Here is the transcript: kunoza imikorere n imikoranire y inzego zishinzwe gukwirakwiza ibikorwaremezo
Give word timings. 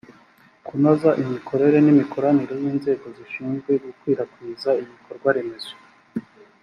kunoza 0.65 1.09
imikorere 1.23 1.77
n 1.85 1.87
imikoranire 1.93 2.53
y 2.63 2.65
inzego 2.73 3.05
zishinzwe 3.17 3.71
gukwirakwiza 3.83 4.69
ibikorwaremezo 4.83 5.73